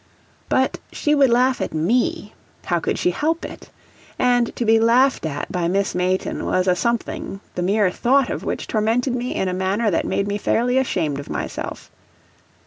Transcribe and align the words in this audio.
But 0.49 0.79
she 0.91 1.13
would 1.13 1.29
laugh 1.29 1.61
at 1.61 1.75
ME 1.75 2.33
how 2.65 2.79
could 2.79 2.97
she 2.97 3.11
help 3.11 3.45
it? 3.45 3.69
and 4.17 4.51
to 4.55 4.65
be 4.65 4.79
laughed 4.79 5.27
at 5.27 5.51
by 5.51 5.67
Miss 5.67 5.93
Mayton 5.93 6.43
was 6.43 6.67
a 6.67 6.75
something 6.75 7.39
the 7.53 7.61
mere 7.61 7.91
thought 7.91 8.31
of 8.31 8.43
which 8.43 8.65
tormented 8.65 9.13
me 9.13 9.35
in 9.35 9.47
a 9.47 9.53
manner 9.53 9.91
that 9.91 10.05
made 10.05 10.27
me 10.27 10.39
fairly 10.39 10.79
ashamed 10.79 11.19
of 11.19 11.29
myself. 11.29 11.91